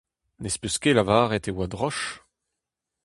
[0.41, 2.03] Ne'z peus ket lavaret e oa droch.